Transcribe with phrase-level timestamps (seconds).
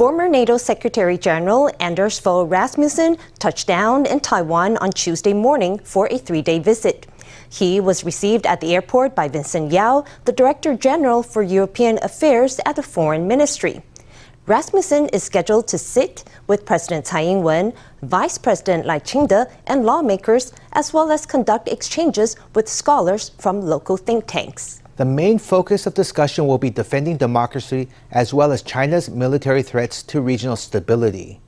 [0.00, 6.08] Former NATO Secretary General Anders Fogh Rasmussen touched down in Taiwan on Tuesday morning for
[6.10, 7.06] a three day visit.
[7.50, 12.60] He was received at the airport by Vincent Yao, the Director General for European Affairs
[12.64, 13.82] at the Foreign Ministry.
[14.46, 19.84] Rasmussen is scheduled to sit with President Tsai Ing wen, Vice President Lai Ching-te, and
[19.84, 24.79] lawmakers, as well as conduct exchanges with scholars from local think tanks.
[25.00, 30.02] The main focus of discussion will be defending democracy as well as China's military threats
[30.02, 31.40] to regional stability.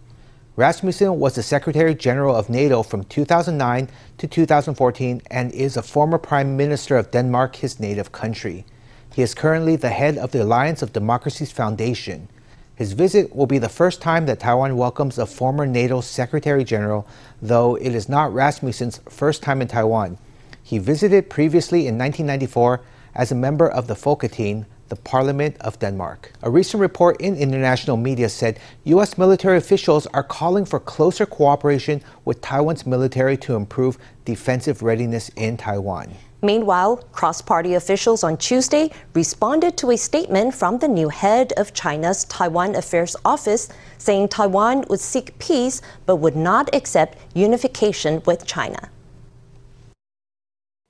[0.56, 6.16] Rasmussen was the Secretary General of NATO from 2009 to 2014 and is a former
[6.16, 8.64] Prime Minister of Denmark, his native country.
[9.12, 12.28] He is currently the head of the Alliance of Democracies Foundation.
[12.74, 17.06] His visit will be the first time that Taiwan welcomes a former NATO Secretary General,
[17.42, 20.16] though it is not Rasmussen's first time in Taiwan.
[20.62, 22.80] He visited previously in 1994
[23.14, 26.32] as a member of the Folketing, the Parliament of Denmark.
[26.42, 29.16] A recent report in international media said U.S.
[29.16, 33.96] military officials are calling for closer cooperation with Taiwan's military to improve
[34.26, 36.12] defensive readiness in Taiwan.
[36.44, 41.72] Meanwhile, cross party officials on Tuesday responded to a statement from the new head of
[41.72, 48.44] China's Taiwan Affairs Office saying Taiwan would seek peace but would not accept unification with
[48.44, 48.90] China.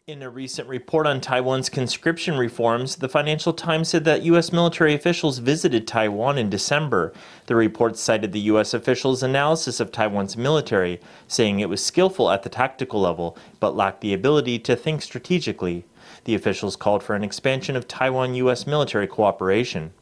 [0.08, 4.52] In a recent report on Taiwan's conscription reforms, the Financial Times said that U.S.
[4.52, 7.12] military officials visited Taiwan in December.
[7.46, 8.74] The report cited the U.S.
[8.74, 14.00] officials' analysis of Taiwan's military, saying it was skillful at the tactical level, but lacked
[14.00, 15.84] the ability to think strategically.
[16.24, 18.66] The officials called for an expansion of Taiwan U.S.
[18.66, 19.92] military cooperation.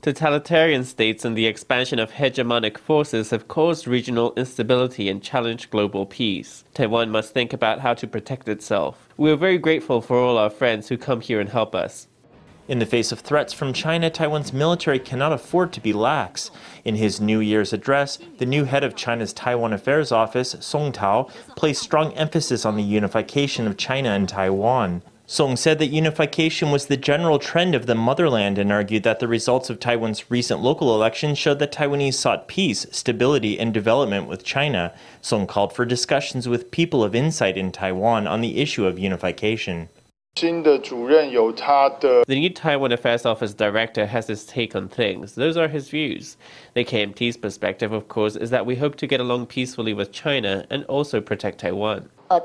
[0.00, 6.06] Totalitarian states and the expansion of hegemonic forces have caused regional instability and challenged global
[6.06, 6.64] peace.
[6.74, 9.08] Taiwan must think about how to protect itself.
[9.16, 12.06] We are very grateful for all our friends who come here and help us.
[12.68, 16.52] In the face of threats from China, Taiwan's military cannot afford to be lax.
[16.84, 21.28] In his New Year's address, the new head of China's Taiwan Affairs Office, Song Tao,
[21.56, 25.02] placed strong emphasis on the unification of China and Taiwan.
[25.32, 29.28] Song said that unification was the general trend of the motherland and argued that the
[29.28, 34.42] results of Taiwan's recent local elections showed that Taiwanese sought peace, stability, and development with
[34.42, 34.92] China.
[35.22, 39.88] Song called for discussions with people of insight in Taiwan on the issue of unification.
[42.26, 45.34] The new Taiwan Affairs Office director has his take on things.
[45.34, 46.38] Those are his views.
[46.72, 50.64] The KMT's perspective, of course, is that we hope to get along peacefully with China
[50.70, 52.08] and also protect Taiwan.
[52.30, 52.40] Uh,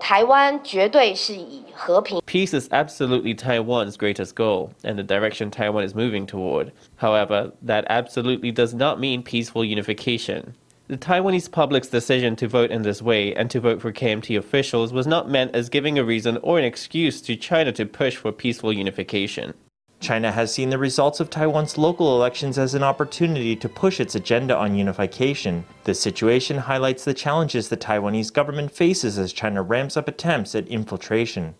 [2.25, 6.73] Peace is absolutely Taiwan's greatest goal and the direction Taiwan is moving toward.
[6.97, 10.53] However, that absolutely does not mean peaceful unification.
[10.87, 14.93] The Taiwanese public's decision to vote in this way and to vote for KMT officials
[14.93, 18.31] was not meant as giving a reason or an excuse to China to push for
[18.31, 19.55] peaceful unification.
[19.99, 24.13] China has seen the results of Taiwan's local elections as an opportunity to push its
[24.13, 25.65] agenda on unification.
[25.85, 30.67] This situation highlights the challenges the Taiwanese government faces as China ramps up attempts at
[30.67, 31.55] infiltration.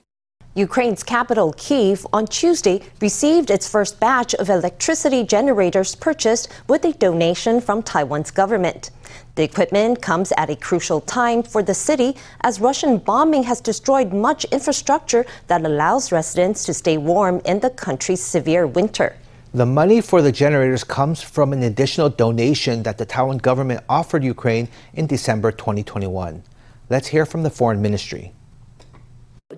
[0.57, 6.93] Ukraine's capital, Kiev, on Tuesday received its first batch of electricity generators purchased with a
[6.93, 8.89] donation from Taiwan's government.
[9.35, 14.13] The equipment comes at a crucial time for the city as Russian bombing has destroyed
[14.13, 19.17] much infrastructure that allows residents to stay warm in the country's severe winter.
[19.53, 24.23] The money for the generators comes from an additional donation that the Taiwan government offered
[24.23, 26.43] Ukraine in December 2021.
[26.89, 28.31] Let's hear from the Foreign Ministry.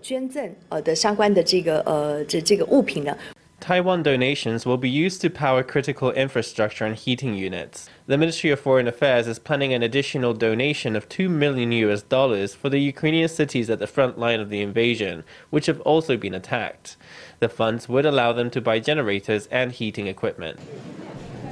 [0.01, 3.17] 捐赠呃的相关的这个呃这这个物品呢。
[3.61, 7.89] Taiwan donations will be used to power critical infrastructure and heating units.
[8.09, 12.57] The Ministry of Foreign Affairs is planning an additional donation of 2 million US dollars
[12.57, 16.35] for the Ukrainian cities at the front line of the invasion, which have also been
[16.35, 16.97] attacked.
[17.39, 20.59] The funds would allow them to buy generators and heating equipment.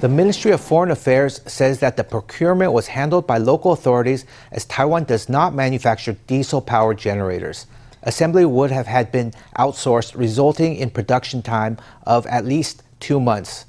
[0.00, 4.64] The Ministry of Foreign Affairs says that the procurement was handled by local authorities as
[4.64, 7.66] Taiwan does not manufacture diesel powered generators
[8.05, 13.65] assembly would have had been outsourced, resulting in production time of at least two months.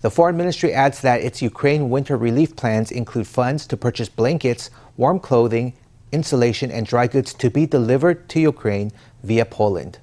[0.00, 4.70] The Foreign Ministry adds that its Ukraine winter relief plans include funds to purchase blankets,
[4.96, 5.74] warm clothing,
[6.10, 8.92] insulation, and dry goods to be delivered to Ukraine
[9.22, 9.98] via Poland.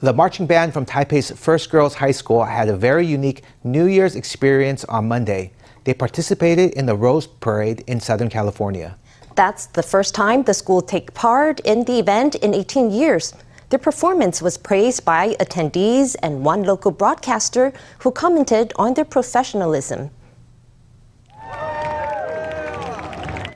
[0.00, 4.16] The marching band from Taipei's First Girls High School had a very unique New Year's
[4.16, 5.52] experience on Monday.
[5.84, 8.96] They participated in the Rose Parade in Southern California.
[9.40, 13.32] That's the first time the school take part in the event in 18 years.
[13.70, 20.10] Their performance was praised by attendees and one local broadcaster who commented on their professionalism.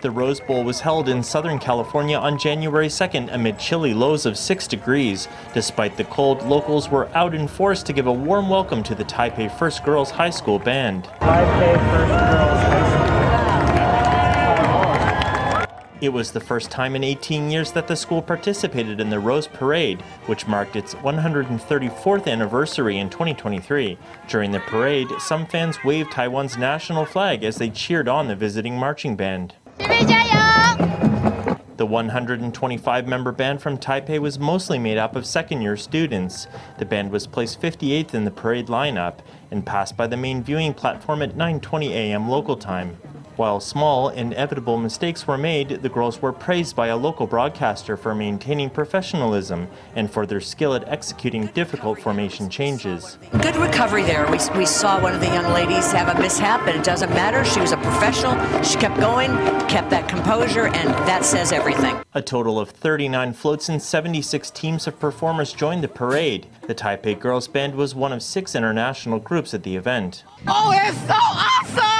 [0.00, 4.38] The Rose Bowl was held in Southern California on January 2nd amid chilly lows of
[4.38, 5.28] 6 degrees.
[5.52, 9.04] Despite the cold, locals were out in force to give a warm welcome to the
[9.04, 11.04] Taipei First Girls High School band.
[11.20, 13.03] Taipei First Girls High School.
[16.04, 19.46] It was the first time in 18 years that the school participated in the Rose
[19.46, 23.96] Parade, which marked its 134th anniversary in 2023.
[24.28, 28.76] During the parade, some fans waved Taiwan's national flag as they cheered on the visiting
[28.76, 29.54] marching band.
[31.78, 36.48] The 125 member band from Taipei was mostly made up of second year students.
[36.76, 40.74] The band was placed 58th in the parade lineup and passed by the main viewing
[40.74, 42.28] platform at 9:20 a.m.
[42.28, 42.98] local time.
[43.36, 48.14] While small, inevitable mistakes were made, the girls were praised by a local broadcaster for
[48.14, 49.66] maintaining professionalism
[49.96, 53.18] and for their skill at executing difficult formation changes.
[53.42, 54.30] Good recovery there.
[54.30, 57.44] We, we saw one of the young ladies have a mishap, but it doesn't matter.
[57.44, 58.34] She was a professional.
[58.62, 59.30] She kept going,
[59.66, 61.96] kept that composure, and that says everything.
[62.14, 66.46] A total of 39 floats and 76 teams of performers joined the parade.
[66.68, 70.22] The Taipei Girls Band was one of six international groups at the event.
[70.46, 71.93] Oh, it's so awesome!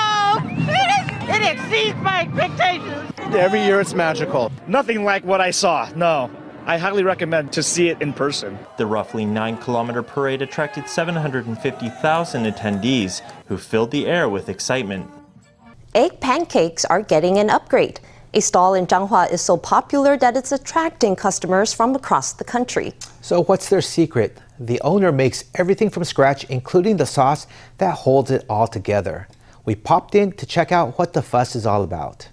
[1.44, 3.12] It exceeds my expectations.
[3.34, 4.50] Every year it's magical.
[4.66, 6.30] Nothing like what I saw, no.
[6.64, 8.58] I highly recommend to see it in person.
[8.78, 15.10] The roughly 9 kilometer parade attracted 750,000 attendees who filled the air with excitement.
[15.94, 18.00] Egg pancakes are getting an upgrade.
[18.32, 22.94] A stall in Changhua is so popular that it's attracting customers from across the country.
[23.20, 24.38] So, what's their secret?
[24.58, 27.46] The owner makes everything from scratch, including the sauce
[27.76, 29.28] that holds it all together.
[29.64, 32.28] We popped in to check out what the fuss is all about.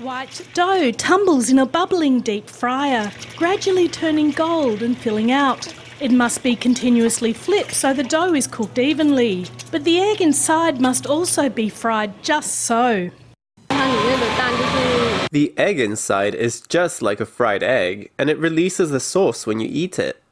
[0.00, 5.72] White dough tumbles in a bubbling deep fryer, gradually turning gold and filling out.
[6.00, 10.80] It must be continuously flipped so the dough is cooked evenly, but the egg inside
[10.80, 13.10] must also be fried just so.
[15.30, 19.60] The egg inside is just like a fried egg, and it releases the sauce when
[19.60, 20.22] you eat it.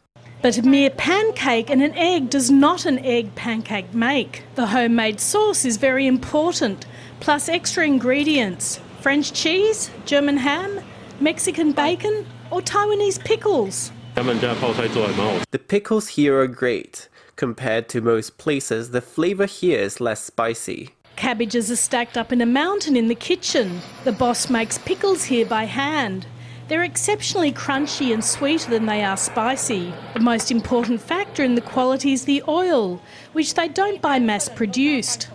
[0.42, 4.42] But a mere pancake and an egg does not an egg pancake make.
[4.56, 6.84] The homemade sauce is very important,
[7.20, 10.80] plus extra ingredients French cheese, German ham,
[11.20, 13.92] Mexican bacon, or Taiwanese pickles.
[14.16, 17.08] The pickles here are great.
[17.36, 20.90] Compared to most places, the flavour here is less spicy.
[21.14, 23.80] Cabbages are stacked up in a mountain in the kitchen.
[24.02, 26.26] The boss makes pickles here by hand.
[26.72, 29.92] They're exceptionally crunchy and sweeter than they are spicy.
[30.14, 32.98] The most important factor in the quality is the oil,
[33.34, 35.28] which they don't buy mass produced.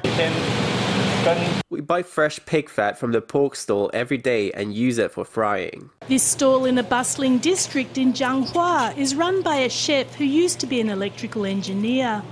[1.70, 5.24] We buy fresh pig fat from the pork stall every day and use it for
[5.24, 5.92] frying.
[6.08, 10.60] This stall in a bustling district in Changhua is run by a chef who used
[10.62, 12.24] to be an electrical engineer.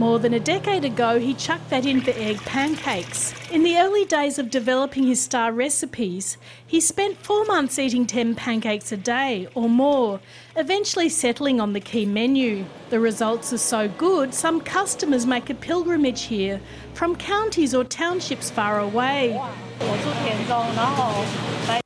[0.00, 3.34] More than a decade ago, he chucked that in for egg pancakes.
[3.50, 8.34] In the early days of developing his star recipes, he spent four months eating 10
[8.34, 10.18] pancakes a day or more,
[10.56, 12.64] eventually settling on the key menu.
[12.88, 16.62] The results are so good, some customers make a pilgrimage here
[16.94, 19.38] from counties or townships far away.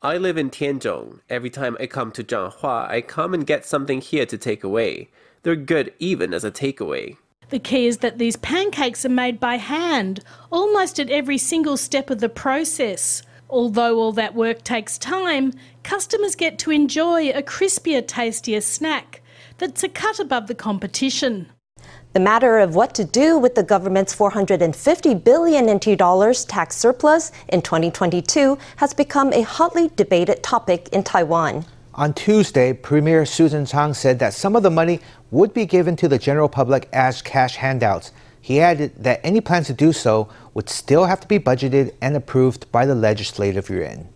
[0.03, 1.19] I live in Tianzhong.
[1.29, 5.09] Every time I come to Changhua, I come and get something here to take away.
[5.43, 7.17] They're good even as a takeaway.
[7.51, 10.21] The key is that these pancakes are made by hand,
[10.51, 13.23] almost at every single step of the process.
[13.51, 15.53] Although all that work takes time,
[15.83, 19.23] customers get to enjoy a crispier, tastier snack
[19.59, 21.51] that's a cut above the competition.
[22.13, 27.33] The matter of what to do with the government's 450 billion NT dollars tax surplus
[27.49, 31.65] in 2022 has become a hotly debated topic in Taiwan.
[31.97, 34.99] On Tuesday, Premier Su Tseng-chang said that some of the money
[35.31, 38.11] would be given to the general public as cash handouts.
[38.41, 42.17] He added that any plans to do so would still have to be budgeted and
[42.17, 44.09] approved by the legislative yuan.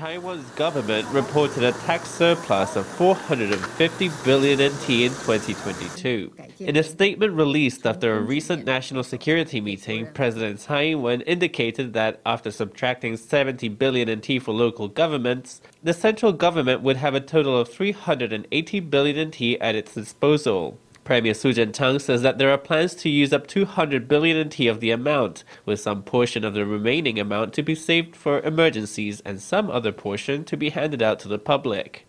[0.00, 6.32] Taiwan's government reported a tax surplus of 450 billion NT in 2022.
[6.58, 12.18] In a statement released after a recent national security meeting, President Tsai Ing-wen indicated that
[12.24, 17.58] after subtracting 70 billion NT for local governments, the central government would have a total
[17.58, 20.78] of 380 billion NT at its disposal.
[21.04, 24.80] Premier Su Tseng-chang says that there are plans to use up 200 billion NT of
[24.80, 29.40] the amount, with some portion of the remaining amount to be saved for emergencies and
[29.40, 32.06] some other portion to be handed out to the public.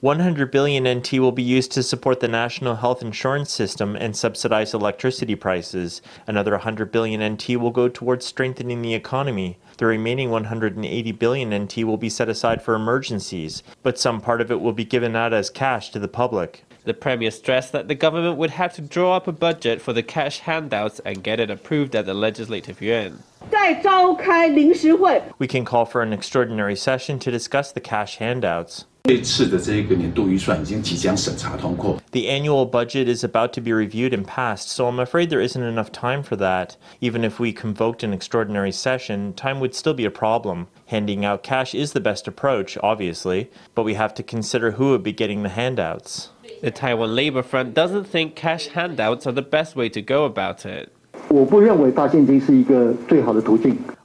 [0.00, 4.72] 100 billion NT will be used to support the national health insurance system and subsidize
[4.72, 6.00] electricity prices.
[6.26, 9.58] Another 100 billion NT will go towards strengthening the economy.
[9.76, 14.50] The remaining 180 billion NT will be set aside for emergencies, but some part of
[14.50, 16.64] it will be given out as cash to the public.
[16.84, 20.02] The premier stressed that the government would have to draw up a budget for the
[20.02, 23.22] cash handouts and get it approved at the legislative yuan.
[25.38, 28.86] We can call for an extraordinary session to discuss the cash handouts.
[32.12, 35.60] The annual budget is about to be reviewed and passed, so I'm afraid there isn't
[35.60, 36.76] enough time for that.
[37.00, 40.68] Even if we convoked an extraordinary session, time would still be a problem.
[40.86, 45.02] Handing out cash is the best approach, obviously, but we have to consider who would
[45.02, 46.28] be getting the handouts.
[46.60, 50.64] The Taiwan Labor Front doesn't think cash handouts are the best way to go about
[50.64, 50.92] it.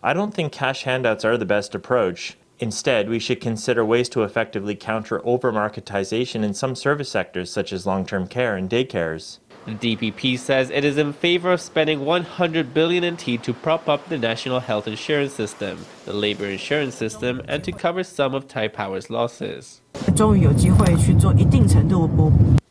[0.02, 2.38] I don't think cash handouts are the best approach.
[2.60, 7.86] Instead, we should consider ways to effectively counter overmarketization in some service sectors, such as
[7.86, 9.40] long term care and daycares.
[9.66, 14.08] The DPP says it is in favor of spending 100 billion NT to prop up
[14.08, 19.10] the national health insurance system, the labor insurance system, and to cover some of Taipower's
[19.10, 19.82] losses.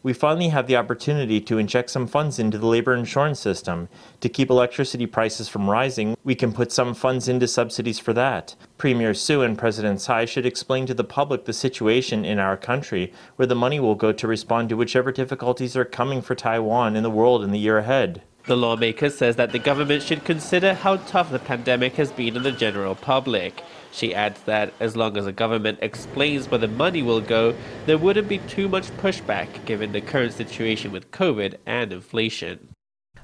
[0.05, 3.89] We finally have the opportunity to inject some funds into the labor insurance system.
[4.21, 8.55] To keep electricity prices from rising, we can put some funds into subsidies for that.
[8.77, 13.15] Premier Su and President Tsai should explain to the public the situation in our country,
[13.37, 17.05] where the money will go to respond to whichever difficulties are coming for Taiwan and
[17.05, 18.21] the world in the year ahead.
[18.45, 22.43] The lawmaker says that the government should consider how tough the pandemic has been on
[22.43, 23.63] the general public.
[23.95, 27.55] She adds that as long as the government explains where the money will go,
[27.87, 32.71] there wouldn't be too much pushback given the current situation with COVID and inflation.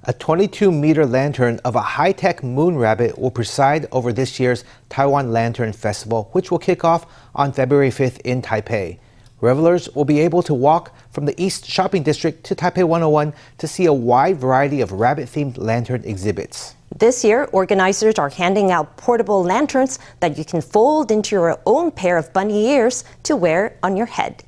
[0.05, 4.63] A 22 meter lantern of a high tech moon rabbit will preside over this year's
[4.89, 9.01] Taiwan Lantern Festival, which will kick off on February 5th in Taipei.
[9.41, 13.67] Revelers will be able to walk from the East Shopping District to Taipei 101 to
[13.67, 16.77] see a wide variety of rabbit themed lantern exhibits.
[16.97, 21.91] This year, organizers are handing out portable lanterns that you can fold into your own
[21.93, 24.43] pair of bunny ears to wear on your head.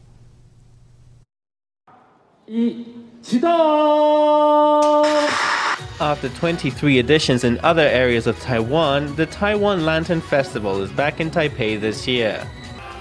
[6.01, 11.31] After 23 editions in other areas of Taiwan, the Taiwan Lantern Festival is back in
[11.31, 12.45] Taipei this year.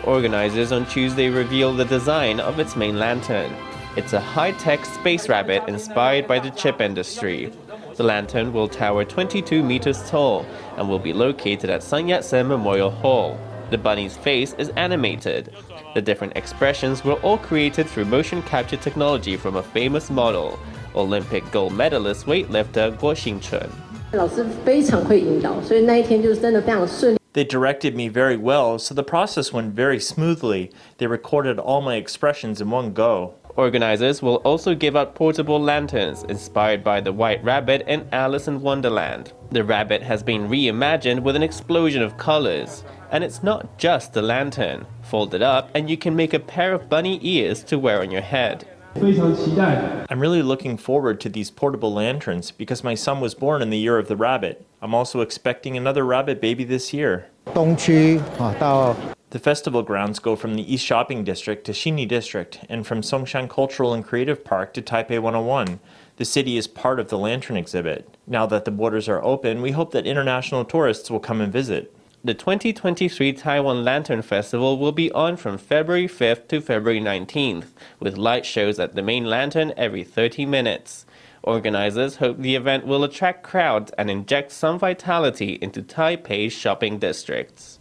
[0.04, 3.52] Organizers on Tuesday revealed the design of its main lantern.
[3.98, 7.52] It's a high tech space rabbit inspired by the chip industry.
[7.97, 10.45] The lantern will tower 22 meters tall
[10.77, 13.39] and will be located at Sun Yat sen Memorial Hall.
[13.71, 15.53] The bunny's face is animated.
[15.95, 20.59] The different expressions were all created through motion capture technology from a famous model,
[20.95, 23.69] Olympic gold medalist weightlifter Guo Xingchun.
[24.13, 27.19] 老师非常会引导，所以那一天就是真的非常顺利。
[27.35, 30.71] They directed me very well, so the process went very smoothly.
[30.99, 33.35] They recorded all my expressions in one go.
[33.57, 38.61] Organizers will also give out portable lanterns inspired by the White Rabbit in Alice in
[38.61, 39.33] Wonderland.
[39.51, 42.85] The rabbit has been reimagined with an explosion of colors.
[43.11, 44.85] And it's not just a lantern.
[45.03, 48.11] Fold it up and you can make a pair of bunny ears to wear on
[48.11, 48.67] your head.
[48.97, 53.79] I'm really looking forward to these portable lanterns because my son was born in the
[53.79, 54.67] year of the rabbit.
[54.81, 57.31] I'm also expecting another rabbit baby this year.
[57.55, 58.95] 东区啊到
[59.32, 63.50] the festival grounds go from the East Shopping District to Xinyi District and from Songshan
[63.50, 65.80] Cultural and Creative Park to Taipei 101.
[66.18, 68.18] The city is part of the lantern exhibit.
[68.28, 71.96] Now that the borders are open, we hope that international tourists will come and visit.
[72.26, 77.68] The 2023 Taiwan Lantern Festival will be on from February 5th to February 19th,
[78.02, 81.06] with light shows at the main lantern every 30 minutes.
[81.42, 87.80] Organizers hope the event will attract crowds and inject some vitality into Taipei's shopping districts.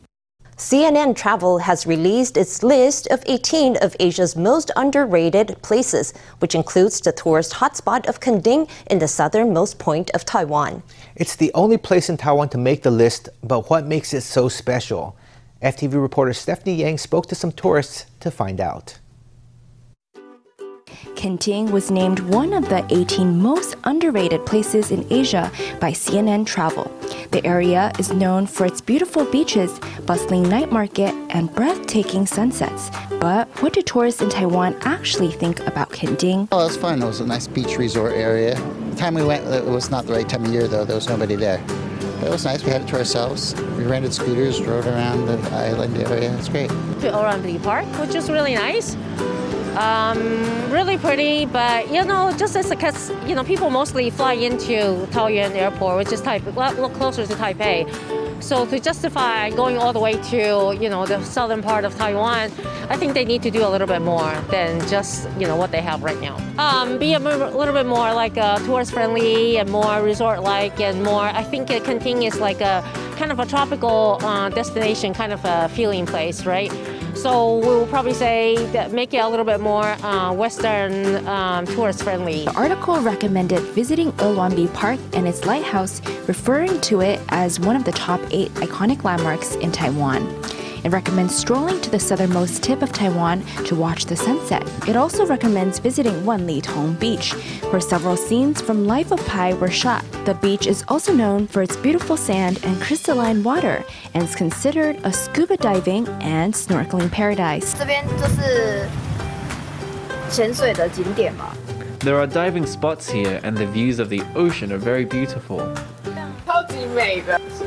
[0.60, 7.00] CNN Travel has released its list of 18 of Asia's most underrated places, which includes
[7.00, 10.82] the tourist hotspot of Kenting in the southernmost point of Taiwan.
[11.16, 14.50] It's the only place in Taiwan to make the list, but what makes it so
[14.50, 15.16] special?
[15.62, 18.98] FTV reporter Stephanie Yang spoke to some tourists to find out.
[21.16, 25.50] Kenting was named one of the 18 most underrated places in Asia
[25.80, 26.90] by CNN Travel.
[27.30, 32.90] The area is known for its beautiful beaches, bustling night market, and breathtaking sunsets.
[33.20, 36.48] But what do tourists in Taiwan actually think about Kenting?
[36.52, 37.02] Oh, it was fun.
[37.02, 38.54] It was a nice beach resort area.
[38.90, 40.84] The time we went, it was not the right time of year though.
[40.84, 41.62] There was nobody there.
[42.20, 42.62] But it was nice.
[42.62, 43.54] We had it to ourselves.
[43.76, 46.36] We rented scooters, rode around the island area.
[46.36, 46.68] It's great.
[46.68, 48.94] To Eluanbi Park, which is really nice.
[49.80, 55.06] Um, really pretty, but you know, just as because you know people mostly fly into
[55.10, 57.88] Taoyuan Airport, which is Taipei, little closer to Taipei.
[58.42, 62.52] So to justify going all the way to you know the southern part of Taiwan,
[62.90, 65.70] I think they need to do a little bit more than just you know what
[65.70, 66.36] they have right now.
[66.58, 71.02] Um, be a little bit more like uh, tourist friendly and more resort like and
[71.02, 71.22] more.
[71.22, 72.84] I think Kenting is like a
[73.16, 76.70] kind of a tropical uh, destination, kind of a feeling place, right?
[77.14, 81.66] So we will probably say that make it a little bit more uh, Western um,
[81.66, 82.44] tourist friendly.
[82.44, 87.84] The article recommended visiting Eluanbi Park and its lighthouse, referring to it as one of
[87.84, 90.26] the top eight iconic landmarks in Taiwan.
[90.82, 94.62] It recommends strolling to the southernmost tip of Taiwan to watch the sunset.
[94.88, 97.32] It also recommends visiting Wan Tong Beach,
[97.70, 100.04] where several scenes from Life of Pi were shot.
[100.24, 103.84] The beach is also known for its beautiful sand and crystalline water
[104.14, 107.74] and is considered a scuba diving and snorkeling paradise.
[112.00, 115.60] There are diving spots here, and the views of the ocean are very beautiful.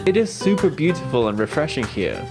[0.06, 2.26] It is super beautiful and refreshing here.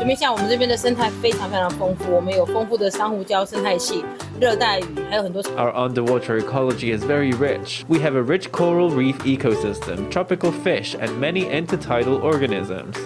[0.00, 4.04] 水面下我们这边的生态非常非常丰富，我们有丰富的珊瑚礁生态系、
[4.40, 5.42] 热带鱼，还有很多。
[5.42, 7.84] Our underwater ecology is very rich.
[7.88, 12.96] We have a rich coral reef ecosystem, tropical fish, and many intertidal organisms.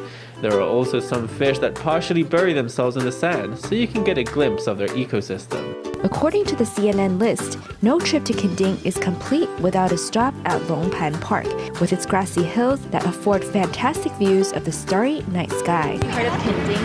[0.45, 4.03] There are also some fish that partially bury themselves in the sand, so you can
[4.03, 5.63] get a glimpse of their ecosystem.
[6.05, 10.61] According to the CNN list, no trip to Kenting is complete without a stop at
[10.67, 11.47] Longpan Park,
[11.81, 15.93] with its grassy hills that afford fantastic views of the starry night sky.
[15.93, 16.83] You heard of Kenting?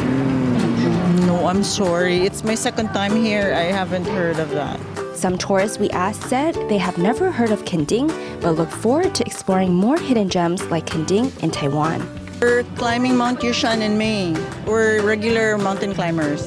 [0.00, 2.24] Mm, no, I'm sorry.
[2.24, 3.52] It's my second time here.
[3.52, 4.80] I haven't heard of that.
[5.14, 8.06] Some tourists we asked said they have never heard of Kenting,
[8.40, 12.23] but look forward to exploring more hidden gems like Kenting in Taiwan.
[12.44, 14.36] We're climbing Mount Yushan in May.
[14.66, 16.46] We're regular mountain climbers.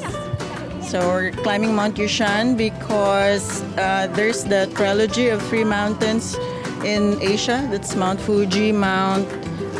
[0.80, 6.36] So we're climbing Mount Yushan because uh, there's the trilogy of three mountains
[6.84, 7.66] in Asia.
[7.72, 9.26] That's Mount Fuji, Mount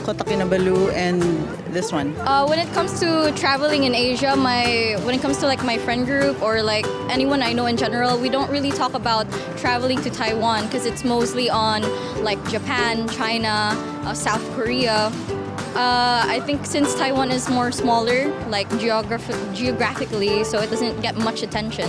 [0.03, 1.23] Kota Kinabalu, and
[1.73, 2.17] this one.
[2.17, 5.79] Uh, when it comes to traveling in Asia, my when it comes to like my
[5.79, 10.03] friend group or like anyone I know in general, we don't really talk about traveling
[10.03, 11.83] to Taiwan because it's mostly on
[12.25, 13.71] like Japan, China,
[14.03, 15.13] uh, South Korea.
[15.75, 21.17] Uh, I think since Taiwan is more smaller, like geograph- geographically, so it doesn't get
[21.17, 21.89] much attention.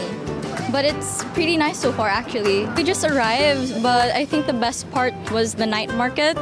[0.71, 2.65] But it's pretty nice so far, actually.
[2.77, 6.37] We just arrived, but I think the best part was the night market.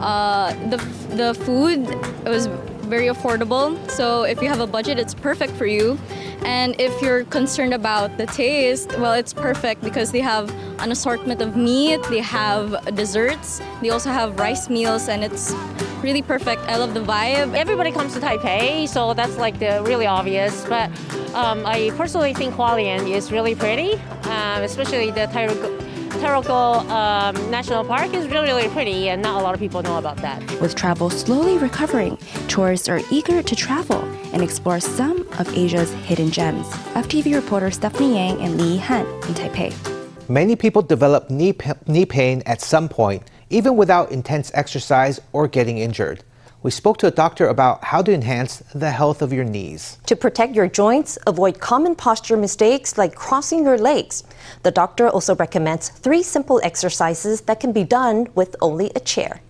[0.00, 0.76] Uh, the
[1.16, 1.88] the food
[2.24, 2.48] was
[2.92, 5.98] very affordable, so if you have a budget, it's perfect for you.
[6.44, 10.50] And if you're concerned about the taste, well, it's perfect because they have
[10.80, 15.54] an assortment of meat, they have desserts, they also have rice meals, and it's
[16.02, 16.62] really perfect.
[16.62, 17.54] I love the vibe.
[17.54, 20.64] Everybody comes to Taipei, so that's like the really obvious.
[20.66, 20.90] But
[21.34, 23.92] um, I personally think Hualien is really pretty,
[24.24, 25.78] um, especially the Taroko,
[26.20, 29.98] Taroko um, National Park is really, really pretty, and not a lot of people know
[29.98, 30.38] about that.
[30.60, 36.30] With travel slowly recovering, tourists are eager to travel and explore some of Asia's hidden
[36.30, 36.68] gems.
[36.94, 40.28] FTV reporter Stephanie Yang and Li Han in Taipei.
[40.28, 45.47] Many people develop knee, p- knee pain at some point, even without intense exercise or
[45.47, 46.23] getting injured.
[46.63, 49.99] We spoke to a doctor about how to enhance the health of your knees.
[50.07, 54.23] To protect your joints, avoid common posture mistakes like crossing your legs.
[54.63, 59.41] The doctor also recommends three simple exercises that can be done with only a chair.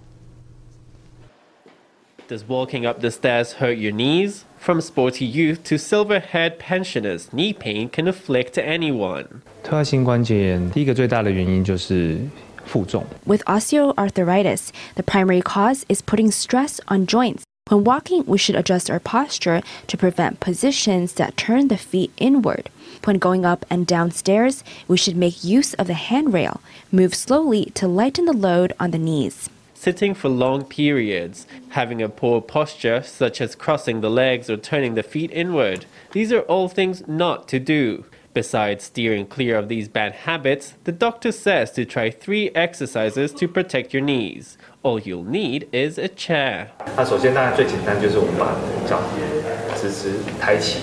[2.27, 4.43] Does walking up the stairs hurt your knees?
[4.57, 9.41] From sporty youth to silver haired pensioners, knee pain can afflict anyone.
[9.63, 12.19] 退化性关节炎第一个最大的原因就是
[12.66, 13.04] 负重。
[13.26, 17.44] With osteoarthritis, the primary cause is putting stress on joints.
[17.68, 22.68] When walking, we should adjust our posture to prevent positions that turn the feet inward.
[23.04, 26.60] When going up and down stairs, we should make use of the handrail.
[26.90, 29.48] Move slowly to lighten the load on the knees.
[29.74, 34.94] Sitting for long periods, having a poor posture, such as crossing the legs or turning
[34.94, 38.04] the feet inward, these are all things not to do.
[38.33, 43.47] Besides steering clear of these bad habits, the doctor says to try three exercises to
[43.47, 44.57] protect your knees.
[44.83, 46.67] All you'll need is a chair.
[46.95, 48.55] 那首先当然最简单就是我们把
[48.87, 49.01] 脚
[49.75, 50.79] 直直抬起。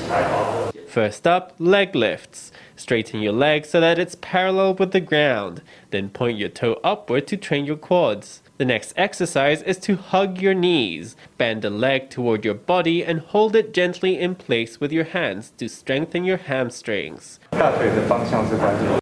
[0.89, 2.51] First up, leg lifts.
[2.77, 5.61] Straighten your leg so that it's parallel with the ground.
[5.91, 8.43] Then point your toe upward to train your quads.
[8.60, 11.16] The next exercise is to hug your knees.
[11.38, 15.54] Bend a leg toward your body and hold it gently in place with your hands
[15.60, 17.40] to strengthen your hamstrings.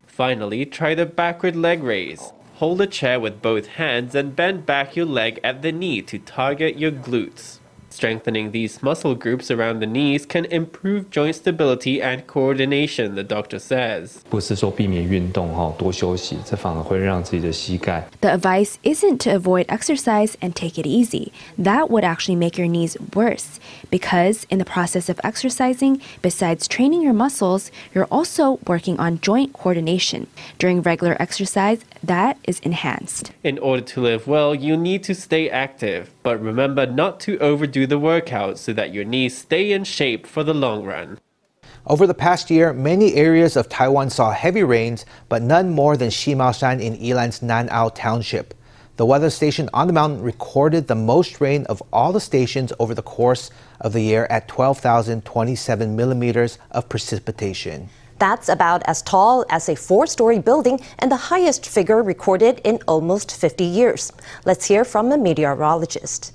[0.05, 2.31] Finally, try the backward leg raise.
[2.57, 6.19] Hold a chair with both hands and bend back your leg at the knee to
[6.19, 7.56] target your glutes.
[7.97, 13.57] Strengthening these muscle groups around the knees can improve joint stability and coordination, the doctor
[13.57, 14.23] says.
[18.21, 21.33] The advice isn't to avoid exercise and take it easy.
[21.57, 27.01] That would actually make your knees worse because in the process of exercising, besides training
[27.01, 30.27] your muscles, you're also working on joint coordination.
[30.59, 33.31] During regular exercise, that is enhanced.
[33.43, 37.86] In order to live well, you need to stay active, but remember not to overdo
[37.89, 41.19] the workout so that your knees stay in shape for the long run.
[41.85, 46.09] Over the past year, many areas of Taiwan saw heavy rains, but none more than
[46.09, 48.53] Shimaoshan in Yilan's Nan'ao Township.
[48.97, 52.95] The weather station on the mountain recorded the most rain of all the stations over
[52.95, 57.89] the course of the year at 12,027 millimeters of precipitation.
[58.19, 62.79] That's about as tall as a four story building and the highest figure recorded in
[62.87, 64.11] almost 50 years.
[64.45, 66.33] Let's hear from a meteorologist.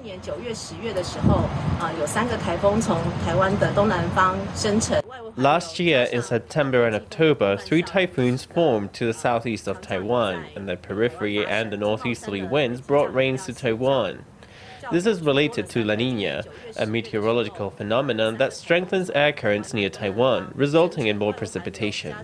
[0.02, 1.36] 年九月、十月的时候，
[1.80, 5.00] 啊、有三个台风从台湾的东南方生成。
[5.36, 10.66] Last year, in September and October, three typhoons formed to the southeast of Taiwan, and
[10.66, 14.24] the periphery and the northeasterly winds brought rains to Taiwan.
[14.90, 16.44] This is related to La Nina,
[16.76, 22.14] a meteorological phenomenon that strengthens air currents near Taiwan, resulting in more precipitation.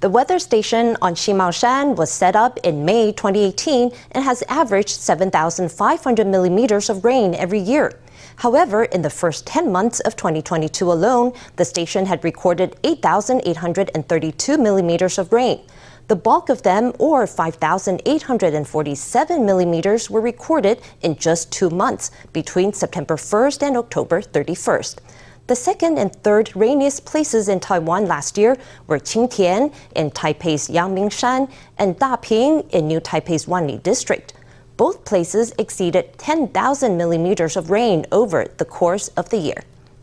[0.00, 6.24] The weather station on Shimaoshan was set up in May 2018 and has averaged 7,500
[6.24, 7.98] millimeters of rain every year.
[8.36, 15.18] However, in the first 10 months of 2022 alone, the station had recorded 8,832 millimeters
[15.18, 15.62] of rain.
[16.06, 23.16] The bulk of them, or 5,847 millimeters, were recorded in just two months between September
[23.16, 25.00] 1st and October 31st.
[25.48, 31.50] The second and third rainiest places in Taiwan last year were Qingtian in Taipei's Yangmingshan
[31.78, 34.34] and Daping in New Taipei's Wanli district.
[34.76, 39.62] Both places exceeded 10,000 millimeters of rain over the course of the year.